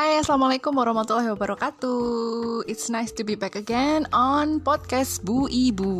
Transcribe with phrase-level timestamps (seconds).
[0.00, 2.64] Hai, Assalamualaikum warahmatullahi wabarakatuh.
[2.64, 5.92] It's nice to be back again on podcast Bu Ibu.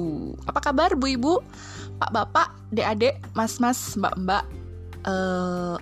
[0.48, 1.44] Apa kabar Bu Ibu?
[2.00, 4.44] Pak Bapak, Dek Adik, Mas Mas, Mbak Mbak
[5.04, 5.76] uh,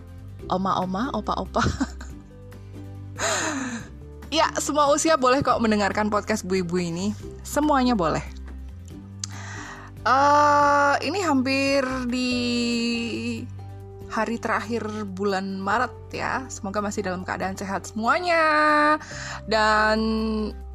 [0.50, 1.62] Oma Oma, Opa Opa
[4.34, 7.14] Ya, semua usia boleh kok mendengarkan podcast Bu Ibu ini.
[7.46, 8.26] Semuanya boleh.
[10.02, 12.34] Uh, Ini hampir di
[14.18, 14.82] hari terakhir
[15.14, 16.42] bulan Maret ya.
[16.50, 18.42] Semoga masih dalam keadaan sehat semuanya
[19.46, 19.98] dan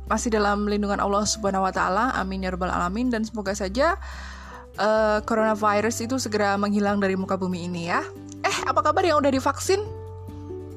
[0.08, 2.16] masih dalam lindungan Allah Subhanahu wa taala.
[2.16, 4.00] Amin ya rabbal alamin dan semoga saja
[4.80, 8.00] uh, coronavirus itu segera menghilang dari muka bumi ini ya.
[8.48, 9.84] Eh, apa kabar yang udah divaksin?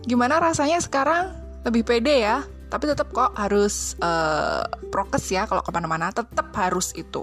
[0.06, 1.30] Gimana rasanya sekarang?
[1.62, 2.42] Lebih pede ya?
[2.66, 7.22] Tapi tetap kok harus uh, prokes ya kalau ke mana-mana tetap harus itu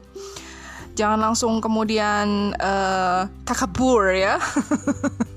[0.94, 4.38] jangan langsung kemudian uh, takabur ya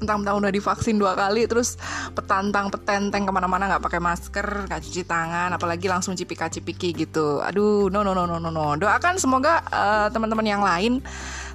[0.00, 1.76] mentang-mentang udah divaksin dua kali terus
[2.14, 7.42] petantang petenteng ke mana-mana nggak pakai masker nggak cuci tangan apalagi langsung cipika cipiki gitu.
[7.42, 8.74] Aduh no no no no no no.
[8.78, 11.04] Doakan semoga uh, teman-teman yang lain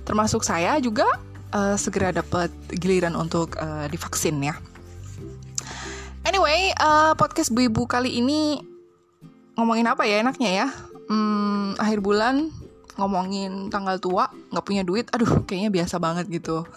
[0.03, 1.05] termasuk saya juga
[1.53, 4.55] uh, segera dapat giliran untuk uh, divaksin ya.
[6.27, 8.61] Anyway uh, podcast bu ibu kali ini
[9.57, 10.67] ngomongin apa ya enaknya ya?
[11.09, 12.53] Hmm, akhir bulan
[12.99, 16.67] ngomongin tanggal tua nggak punya duit aduh kayaknya biasa banget gitu.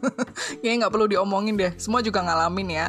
[0.64, 2.86] Kayaknya nggak perlu diomongin deh semua juga ngalamin ya.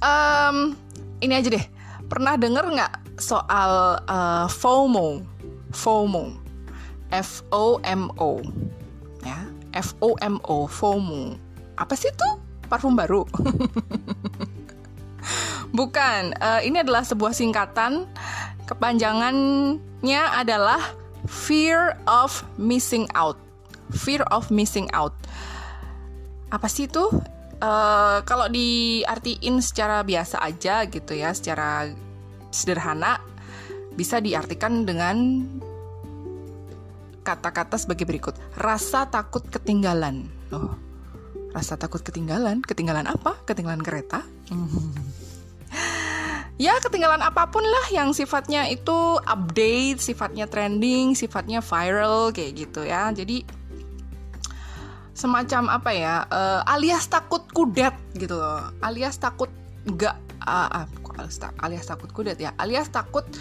[0.00, 0.78] Um,
[1.18, 1.66] ini aja deh.
[2.06, 5.20] Pernah denger nggak soal uh, FOMO?
[5.74, 6.24] FOMO.
[7.10, 8.38] F O M O.
[9.26, 11.34] Ya F O M O FOMO.
[11.74, 12.38] Apa sih tuh
[12.70, 13.26] parfum baru?
[15.70, 18.10] Bukan, uh, ini adalah sebuah singkatan
[20.00, 20.80] kepanjangannya adalah
[21.28, 23.36] fear of missing out.
[23.92, 25.12] Fear of missing out.
[26.50, 27.04] Apa sih itu?
[27.60, 31.92] Uh, kalau diartiin secara biasa aja gitu ya, secara
[32.48, 33.20] sederhana
[33.92, 35.44] bisa diartikan dengan
[37.20, 38.32] kata-kata sebagai berikut.
[38.56, 40.24] Rasa takut ketinggalan.
[40.56, 40.72] Oh,
[41.52, 42.64] rasa takut ketinggalan?
[42.64, 43.36] Ketinggalan apa?
[43.44, 44.24] Ketinggalan kereta?
[46.60, 52.84] ya ketinggalan apa pun lah yang sifatnya itu update, sifatnya trending, sifatnya viral kayak gitu
[52.84, 53.08] ya.
[53.16, 53.48] Jadi
[55.16, 56.28] semacam apa ya?
[56.28, 58.68] Uh, alias takut kudet gitu loh.
[58.84, 59.48] Alias takut
[59.88, 60.12] nggak
[60.44, 60.86] uh, uh,
[61.64, 62.52] alias, takut kudet ya.
[62.60, 63.38] Alias takut eh,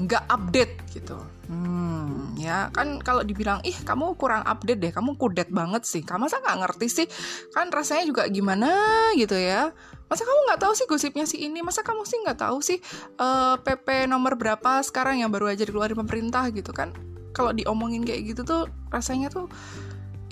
[0.00, 1.20] nggak uh, update gitu.
[1.50, 6.00] Hmm, ya kan kalau dibilang ih kamu kurang update deh, kamu kudet banget sih.
[6.00, 7.06] Kamu masa nggak ngerti sih?
[7.52, 8.72] Kan rasanya juga gimana
[9.18, 9.74] gitu ya
[10.10, 12.82] masa kamu nggak tahu sih gosipnya si ini masa kamu sih nggak tahu sih
[13.22, 16.90] uh, eh, PP nomor berapa sekarang yang baru aja dikeluarin pemerintah gitu kan
[17.30, 19.46] kalau diomongin kayak gitu tuh rasanya tuh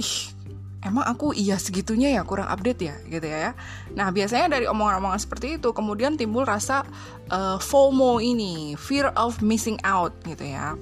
[0.02, 0.34] ih
[0.86, 3.54] emang aku iya segitunya ya kurang update ya gitu ya
[3.98, 6.86] nah biasanya dari omongan-omongan seperti itu kemudian timbul rasa
[7.32, 10.74] uh, FOMO ini fear of missing out gitu ya.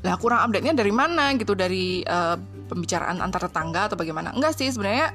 [0.00, 1.34] Lah kurang update-nya dari mana?
[1.36, 2.38] Gitu dari uh,
[2.70, 4.32] pembicaraan antar tetangga atau bagaimana?
[4.32, 5.12] Enggak sih sebenarnya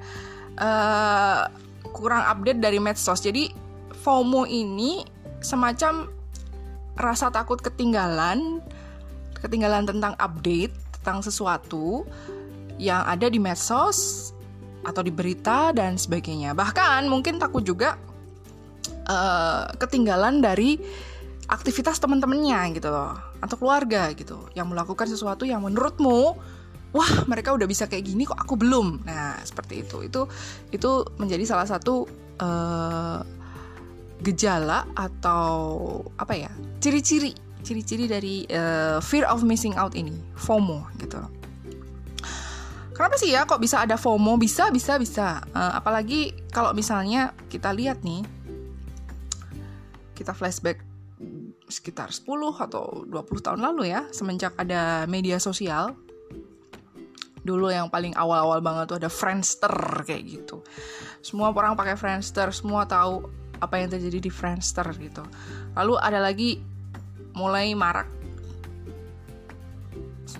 [0.59, 1.50] uh,
[1.89, 3.23] kurang update dari medsos.
[3.23, 3.50] Jadi
[4.05, 5.01] FOMO ini
[5.41, 6.05] semacam
[6.95, 8.61] rasa takut ketinggalan,
[9.41, 12.05] ketinggalan tentang update tentang sesuatu
[12.81, 14.31] yang ada di medsos
[14.85, 16.53] atau di berita dan sebagainya.
[16.53, 17.97] Bahkan mungkin takut juga
[19.09, 20.77] uh, ketinggalan dari
[21.45, 26.33] aktivitas teman-temannya gitu loh atau keluarga gitu yang melakukan sesuatu yang menurutmu
[26.89, 29.05] wah mereka udah bisa kayak gini kok aku belum.
[29.05, 30.05] Nah seperti itu.
[30.05, 30.29] Itu
[30.73, 32.05] itu menjadi salah satu
[32.41, 33.19] uh,
[34.23, 35.53] gejala atau
[36.15, 41.19] apa ya ciri-ciri ciri-ciri dari uh, fear of missing out ini FOMO gitu
[42.95, 44.39] Kenapa sih ya kok bisa ada FOMO?
[44.39, 45.44] Bisa, bisa, bisa.
[45.51, 48.23] Uh, apalagi kalau misalnya kita lihat nih,
[50.16, 50.79] kita flashback
[51.67, 52.23] sekitar 10
[52.55, 53.11] atau 20
[53.44, 55.91] tahun lalu ya, semenjak ada media sosial,
[57.46, 60.66] dulu yang paling awal-awal banget tuh ada Friendster kayak gitu
[61.22, 63.29] semua orang pakai Friendster semua tahu
[63.61, 65.22] apa yang terjadi di Friendster gitu
[65.78, 66.58] lalu ada lagi
[67.37, 68.09] mulai marak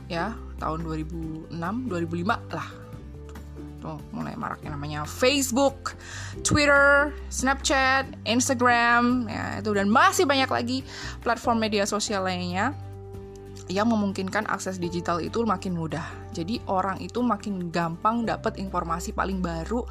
[0.10, 2.70] ya tahun 2006 2005 lah
[3.86, 5.94] tuh mulai maraknya namanya Facebook,
[6.42, 10.78] Twitter, Snapchat, Instagram ya itu dan masih banyak lagi
[11.22, 12.74] platform media sosial lainnya
[13.70, 16.06] yang memungkinkan akses digital itu makin mudah.
[16.34, 19.86] Jadi orang itu makin gampang dapat informasi paling baru,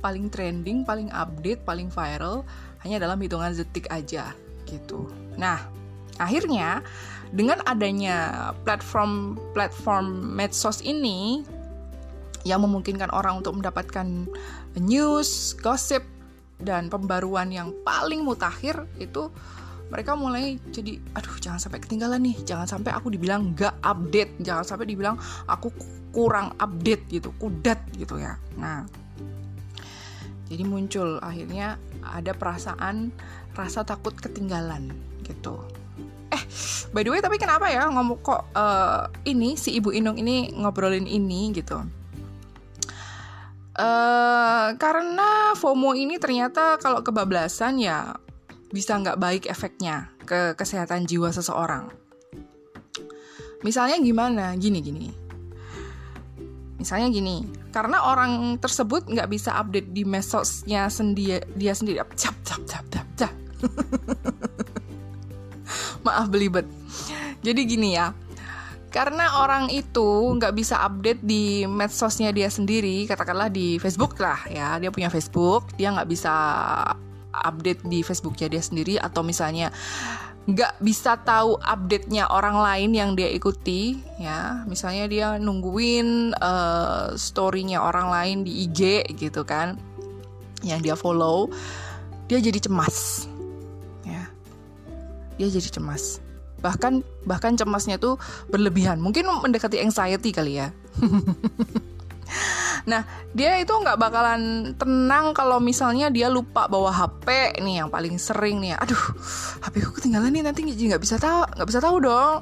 [0.00, 2.44] paling trending, paling update, paling viral
[2.84, 4.32] hanya dalam hitungan detik aja
[4.64, 5.08] gitu.
[5.36, 5.60] Nah,
[6.16, 6.80] akhirnya
[7.34, 11.44] dengan adanya platform-platform medsos ini
[12.46, 14.30] yang memungkinkan orang untuk mendapatkan
[14.78, 16.00] news, gossip,
[16.58, 19.30] dan pembaruan yang paling mutakhir itu
[19.88, 22.36] mereka mulai jadi aduh jangan sampai ketinggalan nih.
[22.44, 24.36] Jangan sampai aku dibilang nggak update.
[24.44, 25.16] Jangan sampai dibilang
[25.48, 25.72] aku
[26.12, 27.32] kurang update gitu.
[27.40, 28.36] Kudat gitu ya.
[28.60, 28.84] Nah
[30.48, 33.12] jadi muncul akhirnya ada perasaan
[33.52, 34.92] rasa takut ketinggalan
[35.24, 35.60] gitu
[36.28, 36.42] eh
[36.92, 41.08] by the way tapi kenapa ya ngomong kok uh, ini si ibu Inung ini ngobrolin
[41.08, 41.80] ini gitu
[43.78, 48.10] Uh, karena FOMO ini ternyata kalau kebablasan ya
[48.74, 51.86] bisa nggak baik efeknya ke kesehatan jiwa seseorang.
[53.62, 54.58] Misalnya gimana?
[54.58, 55.08] Gini gini.
[56.74, 62.02] Misalnya gini, karena orang tersebut nggak bisa update di medsosnya sendiri dia sendiri.
[62.18, 63.34] Cap cap cap cap cap.
[66.08, 66.64] Maaf belibet.
[67.44, 68.16] Jadi gini ya,
[68.88, 74.80] karena orang itu nggak bisa update di medsosnya dia sendiri, katakanlah di Facebook lah ya,
[74.80, 76.34] dia punya Facebook, dia nggak bisa
[77.30, 79.70] update di Facebooknya dia sendiri atau misalnya
[80.48, 87.84] nggak bisa tahu update-nya orang lain yang dia ikuti ya misalnya dia nungguin uh, story-nya
[87.84, 89.76] orang lain di IG gitu kan
[90.64, 91.52] yang dia follow
[92.32, 93.28] dia jadi cemas
[95.38, 96.20] dia jadi cemas.
[96.58, 98.18] Bahkan bahkan cemasnya tuh
[98.50, 98.98] berlebihan.
[98.98, 100.74] Mungkin mendekati anxiety kali ya.
[102.88, 103.04] Nah,
[103.36, 108.64] dia itu nggak bakalan tenang kalau misalnya dia lupa bawa HP nih yang paling sering
[108.64, 108.80] nih.
[108.80, 109.02] Aduh,
[109.60, 112.40] HP ku ketinggalan nih nanti nggak bisa tahu, nggak bisa tahu dong.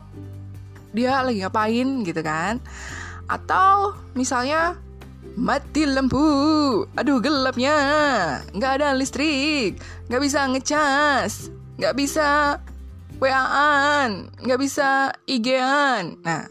[0.94, 2.62] Dia lagi ngapain gitu kan?
[3.26, 4.78] Atau misalnya
[5.34, 6.22] mati lampu,
[6.94, 7.76] aduh gelapnya,
[8.54, 12.56] nggak ada listrik, nggak bisa ngecas, nggak bisa
[13.16, 16.20] WA-an, nggak bisa IG-an.
[16.20, 16.44] Nah,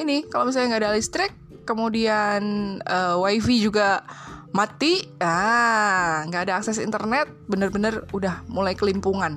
[0.00, 1.32] ini kalau misalnya nggak ada listrik,
[1.68, 2.42] kemudian
[2.88, 4.00] uh, wifi juga
[4.56, 9.36] mati, ah nggak ada akses internet, bener-bener udah mulai kelimpungan.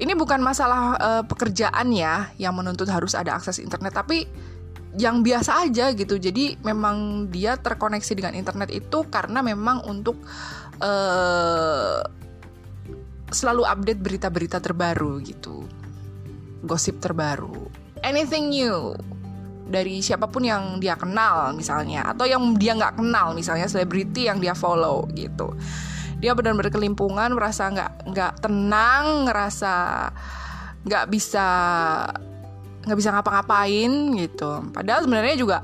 [0.00, 4.26] Ini bukan masalah uh, pekerjaan ya yang menuntut harus ada akses internet, tapi
[4.98, 6.18] yang biasa aja gitu.
[6.18, 10.18] Jadi memang dia terkoneksi dengan internet itu karena memang untuk
[10.82, 12.02] uh,
[13.30, 15.66] selalu update berita-berita terbaru gitu,
[16.66, 17.70] gosip terbaru,
[18.04, 18.96] anything new?
[19.70, 22.10] Dari siapa pun yang dia kenal misalnya.
[22.10, 25.54] Atau yang dia nggak kenal misalnya selebriti yang dia follow gitu.
[26.18, 29.74] Dia benar-benar kelimpungan merasa nggak nggak tenang ngerasa
[30.82, 31.46] nggak bisa
[32.82, 34.50] nggak bisa ngapa-ngapain gitu.
[34.74, 35.58] Padahal sebenarnya juga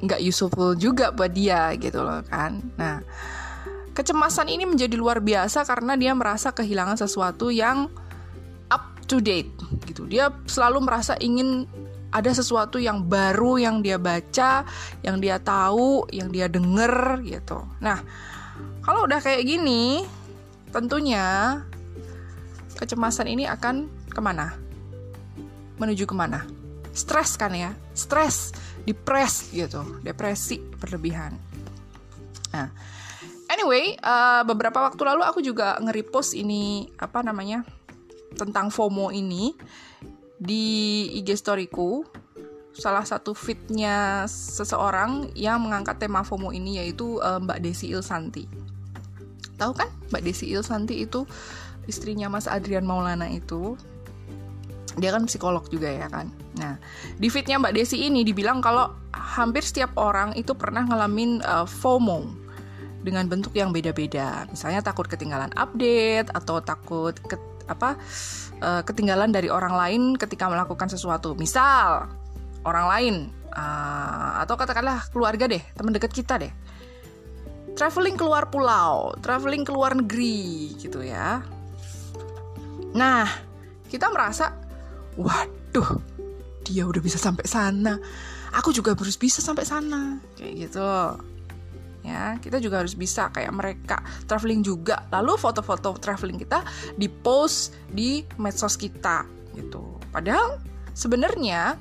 [0.00, 2.60] nggak useful juga buat dia gitu loh kan.
[2.76, 3.00] Nah
[3.92, 7.90] kecemasan ini menjadi luar biasa karena dia merasa kehilangan sesuatu yang
[8.70, 9.50] up to date
[9.86, 11.66] gitu dia selalu merasa ingin
[12.10, 14.66] ada sesuatu yang baru yang dia baca,
[15.06, 17.62] yang dia tahu, yang dia denger gitu.
[17.78, 18.02] Nah,
[18.82, 20.02] kalau udah kayak gini,
[20.74, 21.58] tentunya
[22.74, 24.58] kecemasan ini akan ke mana?
[25.78, 26.44] Menuju ke mana?
[26.90, 27.70] Stres kan ya?
[27.94, 28.50] Stres,
[28.82, 31.38] depres gitu, depresi berlebihan.
[32.50, 32.68] Nah,
[33.50, 37.66] anyway, uh, beberapa waktu lalu aku juga nge-repost ini apa namanya
[38.38, 39.52] tentang FOMO ini
[40.40, 42.06] di IG storyku
[42.70, 48.46] salah satu fitnya seseorang yang mengangkat tema FOMO ini yaitu uh, Mbak Desi Ilsanti.
[49.58, 51.26] Tahu kan Mbak Desi Ilsanti itu
[51.90, 53.74] istrinya Mas Adrian Maulana itu
[54.96, 56.30] dia kan psikolog juga ya kan.
[56.56, 56.78] Nah,
[57.18, 62.39] di fitnya Mbak Desi ini dibilang kalau hampir setiap orang itu pernah ngalamin uh, FOMO
[63.00, 64.44] dengan bentuk yang beda-beda.
[64.52, 67.36] Misalnya takut ketinggalan update atau takut ke,
[67.68, 67.96] apa
[68.60, 71.32] uh, ketinggalan dari orang lain ketika melakukan sesuatu.
[71.36, 72.08] Misal
[72.64, 73.14] orang lain
[73.56, 76.52] uh, atau katakanlah keluarga deh, teman dekat kita deh.
[77.78, 81.40] Traveling keluar pulau, traveling keluar negeri gitu ya.
[82.92, 83.24] Nah,
[83.86, 84.58] kita merasa
[85.14, 86.02] waduh,
[86.66, 87.96] dia udah bisa sampai sana.
[88.50, 90.18] Aku juga harus bisa sampai sana.
[90.34, 90.82] Kayak gitu
[92.00, 95.04] ya kita juga harus bisa kayak mereka traveling juga.
[95.12, 96.64] Lalu foto-foto traveling kita
[96.96, 99.24] di post di medsos kita
[99.56, 100.00] gitu.
[100.10, 100.58] Padahal
[100.96, 101.76] sebenarnya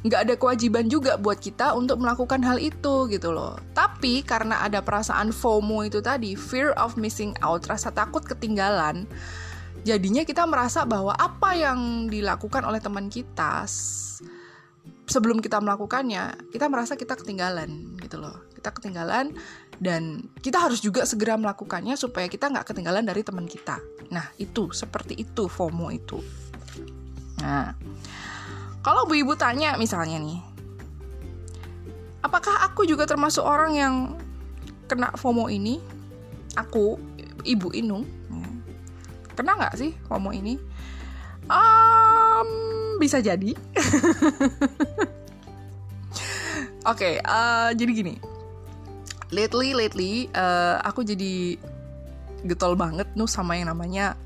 [0.00, 3.60] nggak ada kewajiban juga buat kita untuk melakukan hal itu gitu loh.
[3.76, 9.04] Tapi karena ada perasaan FOMO itu tadi fear of missing out rasa takut ketinggalan
[9.84, 13.64] jadinya kita merasa bahwa apa yang dilakukan oleh teman kita
[15.08, 19.32] sebelum kita melakukannya kita merasa kita ketinggalan gitu loh kita ketinggalan
[19.80, 23.80] dan kita harus juga segera melakukannya supaya kita nggak ketinggalan dari teman kita.
[24.12, 26.20] Nah itu seperti itu FOMO itu.
[27.40, 27.72] Nah
[28.84, 30.40] kalau bu ibu tanya misalnya nih,
[32.20, 33.94] apakah aku juga termasuk orang yang
[34.84, 36.00] kena FOMO ini?
[36.58, 36.98] aku
[37.46, 38.48] ibu Inung ya.
[39.38, 40.58] kena nggak sih FOMO ini
[41.46, 42.48] um,
[42.98, 43.54] bisa jadi
[46.90, 48.14] oke okay, uh, jadi gini
[49.30, 51.58] lately lately uh, aku jadi
[52.44, 54.18] getol banget nuh sama yang namanya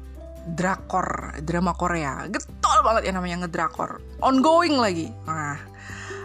[0.56, 2.28] drakor drama Korea.
[2.28, 4.00] Getol banget yang namanya ngedrakor.
[4.20, 5.08] Ongoing lagi.
[5.24, 5.56] Nah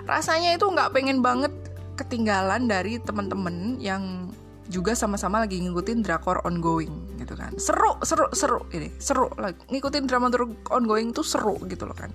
[0.10, 1.54] rasanya itu nggak pengen banget
[1.96, 4.32] ketinggalan dari teman-teman yang
[4.70, 7.56] juga sama-sama lagi ngikutin drakor ongoing gitu kan.
[7.58, 9.60] Seru seru seru ini seru lagi.
[9.72, 10.30] Ngikutin drama
[10.72, 12.12] ongoing tuh seru gitu loh kan.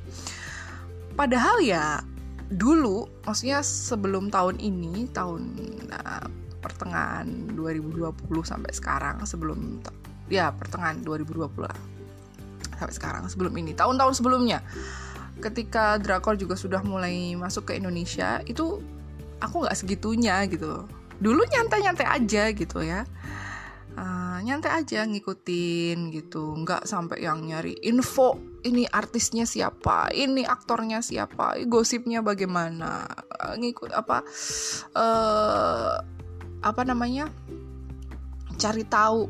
[1.14, 2.00] Padahal ya
[2.52, 5.42] dulu maksudnya sebelum tahun ini tahun
[5.88, 9.84] uh, pertengahan 2020 sampai sekarang sebelum
[10.32, 11.76] ya pertengahan 2020 lah.
[12.80, 13.76] Sampai sekarang sebelum ini.
[13.76, 14.64] Tahun-tahun sebelumnya.
[15.38, 18.80] Ketika drakor juga sudah mulai masuk ke Indonesia itu
[19.44, 20.88] aku nggak segitunya gitu.
[21.20, 23.04] Dulu nyantai-nyantai aja gitu ya.
[23.94, 26.56] Uh, nyantai aja ngikutin gitu.
[26.64, 33.06] Nggak sampai yang nyari info ini artisnya siapa ini aktornya siapa gosipnya bagaimana.
[33.30, 34.24] Uh, ngikut apa
[34.98, 36.13] uh,
[36.64, 37.28] apa namanya
[38.56, 39.28] cari tahu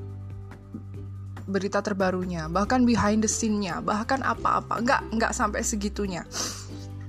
[1.45, 4.81] berita terbarunya bahkan behind the scene-nya bahkan apa-apa.
[4.81, 6.25] Nggak nggak sampai segitunya.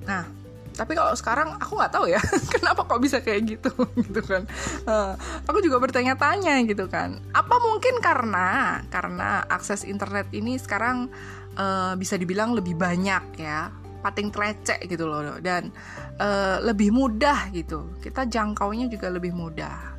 [0.03, 0.27] Nah
[0.75, 2.19] tapi kalau sekarang aku nggak tahu ya
[2.59, 3.71] kenapa kok bisa kayak gitu
[4.11, 4.43] gitu kan.
[4.83, 5.15] Uh,
[5.47, 7.23] aku juga bertanya-tanya gitu kan.
[7.31, 11.07] Apa mungkin karena karena akses internet ini sekarang
[11.55, 13.71] uh, bisa dibilang lebih banyak ya
[14.03, 15.39] pating krecek gitu loh.
[15.39, 15.71] Dan
[16.19, 17.95] uh, lebih mudah gitu.
[18.03, 19.94] Kita jangkaunya juga lebih mudah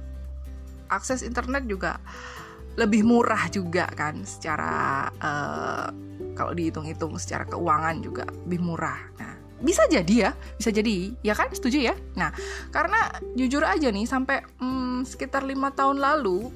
[0.88, 1.99] akses internet juga
[2.76, 5.88] lebih murah juga kan secara uh,
[6.37, 9.00] kalau dihitung-hitung secara keuangan juga lebih murah.
[9.16, 11.49] Nah bisa jadi ya bisa jadi ya kan?
[11.49, 11.95] Setuju ya?
[12.21, 12.31] Nah
[12.69, 16.52] karena jujur aja nih sampai hmm, sekitar lima tahun lalu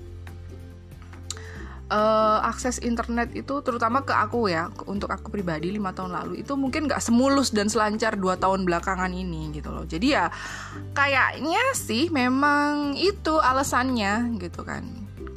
[1.91, 6.55] uh, akses internet itu terutama ke aku ya untuk aku pribadi lima tahun lalu itu
[6.55, 9.85] mungkin nggak semulus dan selancar dua tahun belakangan ini gitu loh.
[9.85, 10.31] Jadi ya
[10.95, 14.87] kayaknya sih memang itu alasannya gitu kan.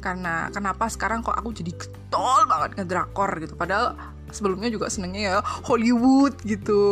[0.00, 3.58] Karena kenapa sekarang kok aku jadi getol banget ngedrakor gitu.
[3.58, 6.82] Padahal sebelumnya juga senengnya ya Hollywood gitu.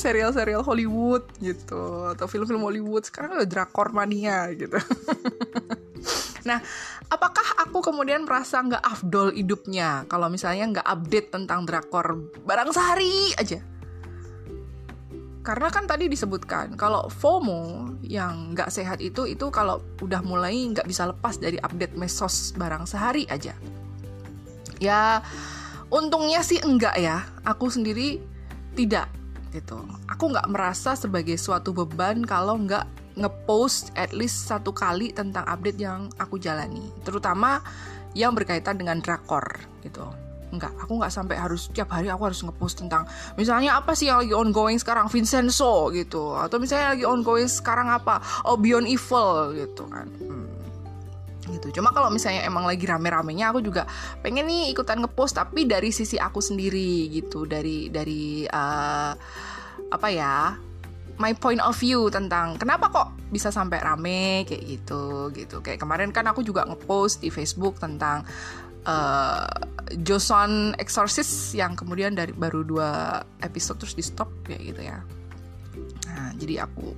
[0.00, 3.04] Serial-serial Hollywood gitu atau film-film Hollywood.
[3.04, 4.80] Sekarang ada drakor mania gitu.
[6.48, 6.64] Nah
[7.12, 10.08] apakah aku kemudian merasa nggak afdol hidupnya?
[10.08, 13.60] Kalau misalnya nggak update tentang drakor barang sehari aja.
[15.44, 20.84] Karena kan tadi disebutkan kalau FOMO yang nggak sehat itu itu kalau udah mulai nggak
[20.84, 23.56] bisa lepas dari update mesos barang sehari aja.
[24.80, 25.24] Ya
[25.88, 27.24] untungnya sih enggak ya.
[27.44, 28.20] Aku sendiri
[28.76, 29.08] tidak
[29.52, 29.80] gitu.
[30.08, 32.84] Aku nggak merasa sebagai suatu beban kalau nggak
[33.18, 36.92] ngepost at least satu kali tentang update yang aku jalani.
[37.02, 37.64] Terutama
[38.12, 39.44] yang berkaitan dengan drakor
[39.82, 40.04] gitu.
[40.48, 43.04] Enggak, aku nggak sampai harus tiap hari aku harus ngepost tentang
[43.36, 45.12] misalnya apa sih yang lagi ongoing sekarang?
[45.12, 46.32] Vincenzo gitu.
[46.32, 48.20] Atau misalnya lagi ongoing sekarang apa?
[48.48, 50.08] Oh Beyond Evil gitu kan.
[50.16, 50.37] Hmm
[51.58, 51.82] gitu.
[51.82, 53.84] Cuma kalau misalnya emang lagi rame-ramenya aku juga
[54.22, 59.12] pengen nih ikutan ngepost tapi dari sisi aku sendiri gitu, dari dari uh,
[59.90, 60.56] apa ya?
[61.18, 65.58] my point of view tentang kenapa kok bisa sampai rame kayak gitu gitu.
[65.60, 68.22] Kayak kemarin kan aku juga ngepost di Facebook tentang
[68.86, 69.50] uh,
[70.06, 74.98] Joseon Exorcist yang kemudian dari baru dua episode terus di stop kayak gitu ya.
[76.08, 76.94] Nah, jadi aku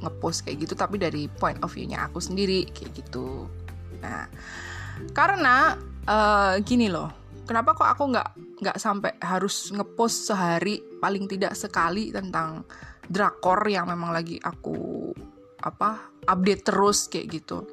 [0.00, 3.44] ngepost kayak gitu tapi dari point of view-nya aku sendiri kayak gitu.
[3.98, 4.30] Nah,
[5.10, 5.74] karena
[6.06, 7.10] uh, gini loh,
[7.44, 8.28] kenapa kok aku nggak
[8.60, 12.62] nggak sampai harus ngepost sehari paling tidak sekali tentang
[13.10, 15.10] drakor yang memang lagi aku
[15.60, 17.66] apa update terus kayak gitu.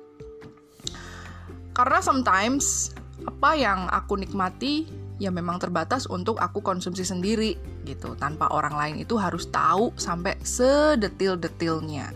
[1.77, 2.95] Karena sometimes
[3.27, 4.89] apa yang aku nikmati
[5.21, 7.53] ya memang terbatas untuk aku konsumsi sendiri
[7.85, 8.17] gitu.
[8.17, 12.09] Tanpa orang lain itu harus tahu sampai sedetil-detilnya.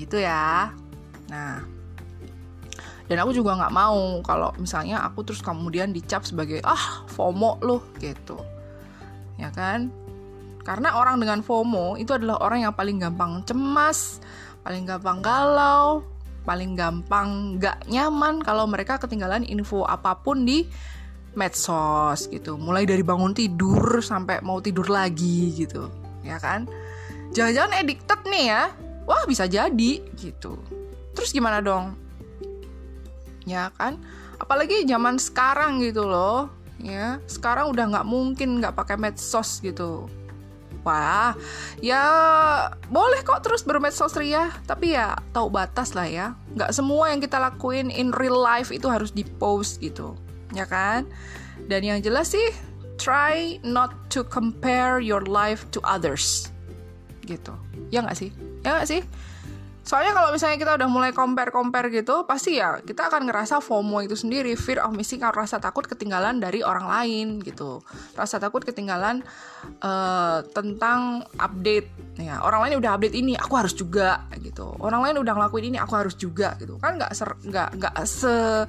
[0.00, 0.72] Gitu ya.
[1.28, 1.77] Nah
[3.08, 7.82] dan aku juga nggak mau kalau misalnya aku terus kemudian dicap sebagai ah FOMO loh
[7.98, 8.36] gitu.
[9.40, 9.88] Ya kan?
[10.60, 14.20] Karena orang dengan FOMO itu adalah orang yang paling gampang cemas
[14.60, 16.04] paling gampang galau
[16.44, 20.68] paling gampang nggak nyaman kalau mereka ketinggalan info apa pun di
[21.32, 22.60] medsos gitu.
[22.60, 25.88] Mulai dari bangun tidur sampai mau tidur lagi gitu.
[26.20, 26.68] Ya kan?
[27.32, 28.62] Jangan-jangan addicted nih ya?
[29.08, 30.60] Wah bisa jadi gitu.
[31.16, 32.07] Terus gimana dong
[33.48, 33.96] ya kan?
[34.36, 37.18] Apalagi zaman sekarang gitu loh ya.
[37.24, 40.06] Sekarang udah nggak mungkin nggak pakai medsos gitu.
[40.86, 41.34] Wah
[41.82, 42.04] ya
[42.88, 44.52] boleh kok terus bermedsos ria.
[44.68, 46.36] Tapi ya tahu batas lah ya.
[46.54, 50.14] Nggak semua yang kita lakuin in real life itu harus di post gitu
[50.52, 51.08] ya kan?
[51.66, 52.52] Dan yang jelas sih
[53.00, 56.52] try not to compare your life to others
[57.26, 57.52] gitu.
[57.90, 58.30] Ya nggak sih?
[58.62, 59.02] Ya nggak sih
[59.88, 64.20] Soalnya kalau misalnya kita udah mulai compare-compare gitu, pasti ya kita akan ngerasa FOMO itu
[64.20, 67.80] sendiri, fear of missing out, rasa takut ketinggalan dari orang lain gitu.
[68.12, 69.24] Rasa takut ketinggalan
[69.80, 71.88] uh, tentang update.
[72.20, 74.76] Ya, orang lain udah update ini, aku harus juga gitu.
[74.76, 76.76] Orang lain udah ngelakuin ini, aku harus juga gitu.
[76.84, 77.16] Kan nggak
[77.48, 78.68] nggak nggak se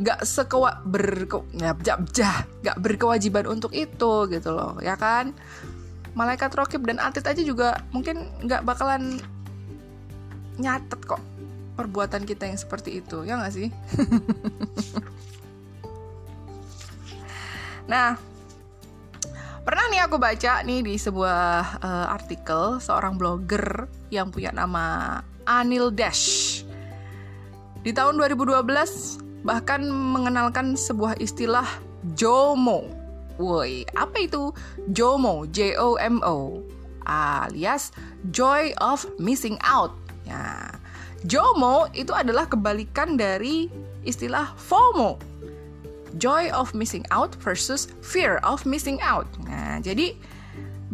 [0.00, 5.36] nggak sekewa berke ya, nggak berkewajiban untuk itu gitu loh, ya kan?
[6.16, 9.20] Malaikat rokib dan atlet aja juga mungkin nggak bakalan
[10.56, 11.20] nyatet kok
[11.76, 13.68] perbuatan kita yang seperti itu ya nggak sih?
[17.86, 18.18] Nah
[19.62, 25.94] pernah nih aku baca nih di sebuah uh, artikel seorang blogger yang punya nama Anil
[25.94, 26.66] Dash.
[27.86, 31.66] Di tahun 2012 bahkan mengenalkan sebuah istilah
[32.18, 32.90] JOMO.
[33.38, 34.50] Woi, apa itu?
[34.90, 35.46] JOMO?
[35.54, 36.66] J-O-M-O
[37.06, 37.94] alias
[38.34, 39.94] Joy of Missing Out
[40.26, 40.74] Ya,
[41.22, 43.70] JOMO itu adalah kebalikan dari
[44.02, 45.16] istilah FOMO.
[46.16, 49.28] Joy of missing out versus fear of missing out.
[49.46, 50.16] Nah, jadi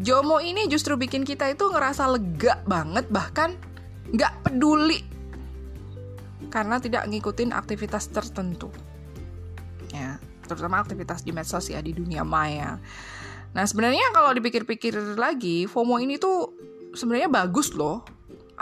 [0.00, 3.54] JOMO ini justru bikin kita itu ngerasa lega banget bahkan
[4.12, 5.00] nggak peduli
[6.52, 8.68] karena tidak ngikutin aktivitas tertentu.
[9.92, 12.76] Ya, terutama aktivitas di medsos ya di dunia maya.
[13.52, 16.56] Nah, sebenarnya kalau dipikir-pikir lagi, FOMO ini tuh
[16.92, 18.04] sebenarnya bagus loh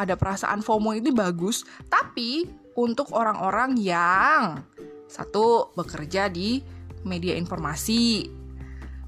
[0.00, 4.64] ada perasaan FOMO ini bagus, tapi untuk orang-orang yang
[5.04, 6.64] satu bekerja di
[7.04, 8.32] media informasi,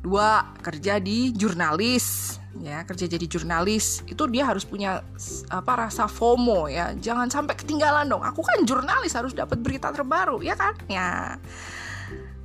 [0.05, 5.01] dua kerja di jurnalis, ya kerja jadi jurnalis itu dia harus punya
[5.49, 8.21] apa rasa FOMO ya, jangan sampai ketinggalan dong.
[8.21, 10.77] Aku kan jurnalis harus dapat berita terbaru, ya kan?
[10.93, 11.41] Ya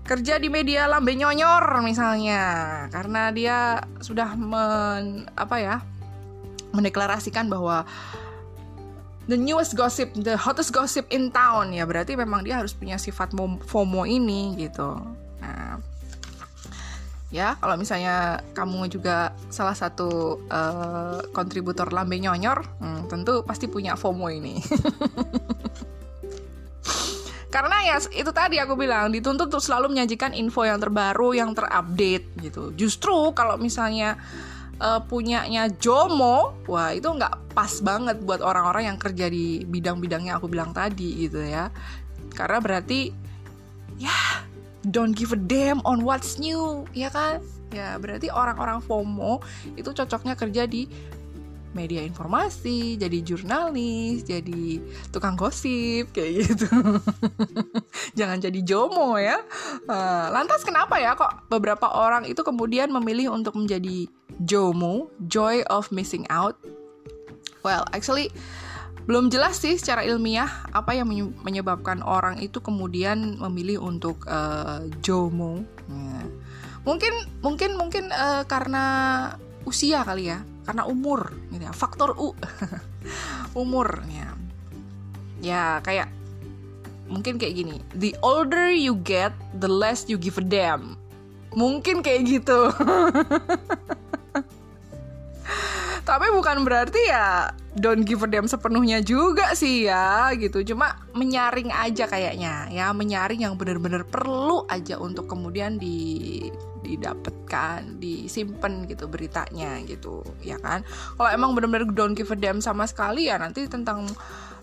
[0.08, 5.76] kerja di media lambe nyonyor misalnya karena dia sudah men, apa ya
[6.72, 7.84] mendeklarasikan bahwa
[9.28, 13.36] the newest gossip, the hottest gossip in town ya berarti memang dia harus punya sifat
[13.68, 14.96] FOMO ini gitu.
[15.44, 15.78] Nah,
[17.28, 24.00] ya kalau misalnya kamu juga salah satu uh, kontributor lambe nyonyor, hmm, tentu pasti punya
[24.00, 24.64] FOMO ini.
[27.48, 32.28] Karena ya itu tadi aku bilang dituntut untuk selalu menyajikan info yang terbaru, yang terupdate
[32.44, 32.76] gitu.
[32.76, 34.20] Justru kalau misalnya
[34.82, 40.38] uh, punyanya Jomo, wah itu nggak pas banget buat orang-orang yang kerja di bidang-bidang yang
[40.38, 41.70] aku bilang tadi gitu ya.
[42.34, 43.10] Karena berarti
[43.98, 44.46] ya
[44.88, 47.42] don't give a damn on what's new, ya kan?
[47.74, 49.44] Ya berarti orang-orang FOMO
[49.76, 50.88] itu cocoknya kerja di
[51.76, 54.82] media informasi, jadi jurnalis, jadi
[55.14, 56.66] tukang gosip kayak gitu.
[58.18, 59.38] Jangan jadi jomo ya.
[59.86, 64.10] Uh, lantas kenapa ya kok beberapa orang itu kemudian memilih untuk menjadi
[64.44, 66.58] jomo, joy of missing out?
[67.66, 68.30] Well, actually
[69.08, 71.08] belum jelas sih secara ilmiah apa yang
[71.42, 75.64] menyebabkan orang itu kemudian memilih untuk uh, jomo.
[75.88, 76.28] Ya.
[76.84, 78.86] Mungkin mungkin mungkin uh, karena
[79.68, 82.32] usia kali ya karena umur gitu ya faktor U
[83.62, 84.32] umur ya
[85.44, 86.08] ya kayak
[87.12, 90.96] mungkin kayak gini the older you get the less you give a damn
[91.52, 92.68] mungkin kayak gitu
[96.08, 101.68] tapi bukan berarti ya don't give a damn sepenuhnya juga sih ya gitu cuma menyaring
[101.68, 106.48] aja kayaknya ya menyaring yang bener-bener perlu aja untuk kemudian di
[106.88, 110.88] didapatkan, disimpan gitu beritanya gitu, ya kan?
[111.20, 114.08] Kalau emang benar-benar don't give a damn sama sekali ya nanti tentang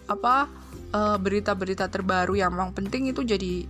[0.08, 0.48] apa
[0.92, 3.68] eh, berita-berita uh, terbaru yang memang penting itu jadi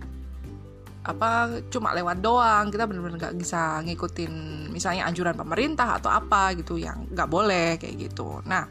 [1.05, 2.73] apa cuma lewat doang.
[2.73, 4.33] Kita benar-benar nggak bisa ngikutin
[4.73, 8.41] misalnya anjuran pemerintah atau apa gitu yang nggak boleh kayak gitu.
[8.49, 8.65] Nah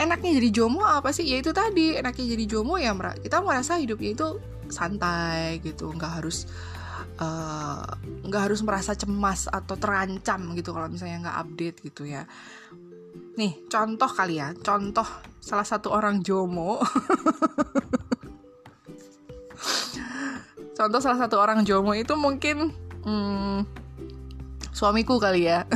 [0.00, 1.28] enaknya jadi jomo apa sih?
[1.28, 4.28] Ya itu tadi enaknya jadi jomo ya kita merasa hidupnya itu
[4.72, 5.92] santai gitu.
[5.92, 6.48] Nggak harus
[7.22, 7.82] Eh,
[8.24, 12.24] nggak uh, harus merasa cemas atau terancam gitu kalau misalnya nggak update gitu ya.
[13.36, 14.56] Nih contoh kali ya.
[14.56, 15.06] Contoh
[15.38, 16.80] salah satu orang jomo
[20.82, 22.74] contoh salah satu orang jomo itu mungkin
[23.06, 23.62] hmm,
[24.74, 25.62] suamiku kali ya.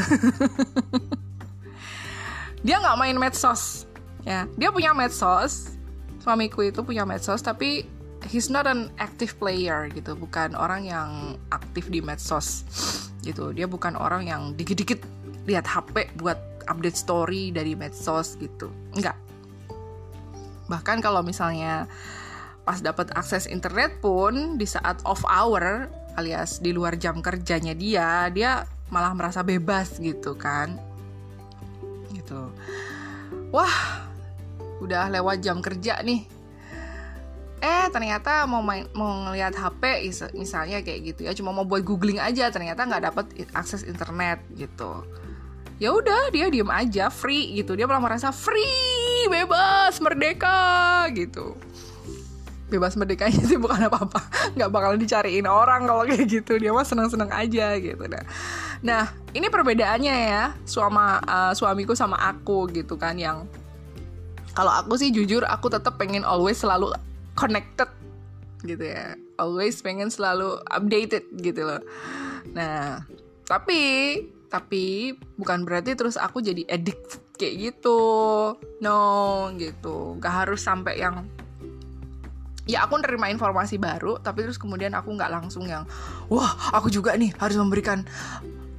[2.66, 3.86] Dia nggak main medsos
[4.26, 4.50] ya.
[4.58, 5.78] Dia punya medsos
[6.18, 7.86] suamiku itu punya medsos tapi
[8.26, 10.18] he's not an active player gitu.
[10.18, 12.66] Bukan orang yang aktif di medsos
[13.22, 13.54] gitu.
[13.54, 15.06] Dia bukan orang yang dikit-dikit
[15.46, 18.74] lihat HP buat update story dari medsos gitu.
[18.98, 19.14] Enggak
[20.66, 21.86] bahkan kalau misalnya
[22.66, 25.86] pas dapat akses internet pun di saat off hour
[26.18, 30.74] alias di luar jam kerjanya dia dia malah merasa bebas gitu kan.
[32.10, 32.50] Gitu.
[33.54, 34.02] Wah
[34.82, 36.26] udah lewat jam kerja nih.
[37.62, 41.32] Eh ternyata mau main mau ngelihat HP misalnya kayak gitu ya.
[41.38, 45.06] Cuma mau buat googling aja ternyata nggak dapat akses internet gitu.
[45.78, 47.78] Ya udah dia diem aja free gitu.
[47.78, 51.54] Dia malah merasa free bebas merdeka gitu
[52.66, 54.20] bebas merdekanya sih bukan apa apa
[54.58, 56.58] nggak bakal dicariin orang kalau kayak gitu.
[56.58, 58.24] Dia mah seneng seneng aja gitu nah
[58.84, 59.02] nah
[59.32, 63.48] ini perbedaannya ya suama uh, suamiku sama aku gitu kan yang
[64.56, 66.88] kalau aku sih jujur aku tetap pengen always selalu
[67.36, 67.92] connected
[68.64, 69.14] gitu ya.
[69.36, 71.84] Always pengen selalu updated gitu loh.
[72.56, 73.04] Nah
[73.44, 73.80] tapi
[74.48, 78.00] tapi bukan berarti terus aku jadi addict kayak gitu.
[78.80, 79.00] No
[79.60, 80.16] gitu.
[80.18, 81.28] Gak harus sampai yang
[82.66, 85.86] ya aku nerima informasi baru tapi terus kemudian aku nggak langsung yang
[86.26, 88.02] wah aku juga nih harus memberikan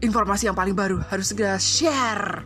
[0.02, 1.02] informasi yang paling baru.
[1.10, 2.46] Harus segera share.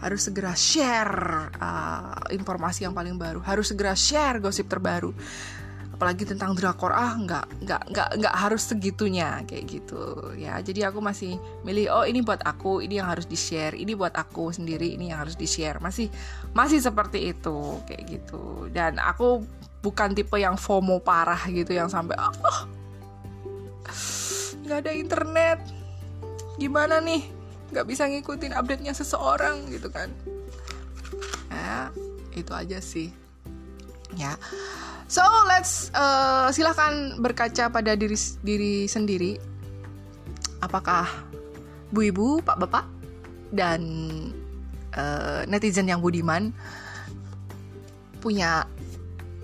[0.00, 3.40] Harus segera share uh, informasi yang paling baru.
[3.44, 5.12] Harus segera share gosip terbaru.
[5.92, 6.96] Apalagi tentang drakor.
[6.96, 10.32] Ah nggak nggak nggak nggak harus segitunya kayak gitu.
[10.40, 13.92] Ya jadi aku masih milih oh ini buat aku ini yang harus di share ini
[13.92, 16.08] buat aku sendiri ini yang harus di share masih
[16.56, 18.72] masih seperti itu kayak gitu.
[18.72, 19.44] Dan aku
[19.80, 22.68] bukan tipe yang FOMO parah gitu yang sampai oh,
[24.64, 25.58] nggak ada internet.
[26.60, 27.26] Gimana nih?
[27.72, 30.12] Nggak bisa ngikutin update nya seseorang gitu kan.
[31.50, 31.90] Ya
[32.36, 33.10] itu aja sih.
[34.14, 34.36] Ya.
[35.10, 38.14] So let's uh, silahkan berkaca pada diri
[38.46, 39.42] diri sendiri.
[40.62, 41.08] Apakah
[41.90, 42.86] bu ibu, pak bapak,
[43.50, 43.82] dan
[44.94, 46.54] uh, netizen yang budiman
[48.22, 48.68] punya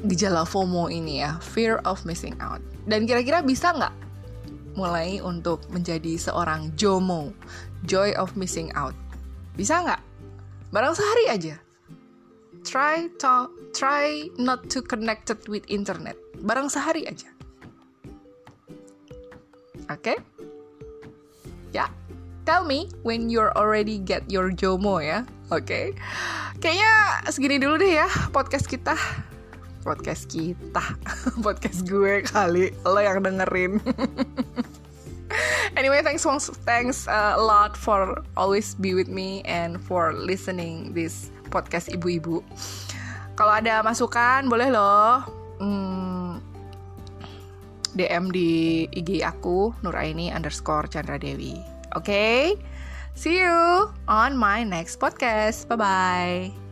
[0.04, 2.60] gejala FOMO ini ya, fear of missing out.
[2.84, 3.94] Dan kira-kira bisa nggak
[4.76, 7.32] mulai untuk menjadi seorang JOMO,
[7.88, 8.92] joy of missing out?
[9.56, 10.02] Bisa nggak?
[10.68, 11.56] Barang sehari aja
[12.66, 17.30] try to try not to connected with internet barang sehari aja
[19.86, 20.18] oke okay?
[21.70, 21.90] ya yeah.
[22.42, 25.22] tell me when you're already get your jomo ya
[25.54, 25.94] oke okay?
[26.58, 28.98] kayaknya segini dulu deh ya podcast kita
[29.86, 30.82] podcast kita
[31.46, 33.78] podcast gue kali lo yang dengerin
[35.78, 36.26] anyway thanks
[36.66, 42.42] thanks a lot for always be with me and for listening this podcast ibu-ibu.
[43.36, 45.22] Kalau ada masukan boleh loh
[45.60, 46.40] hmm,
[47.96, 51.56] DM di IG aku Nuraini underscore Chandra Dewi.
[51.96, 52.40] Oke, okay?
[53.16, 55.64] see you on my next podcast.
[55.68, 56.65] Bye bye.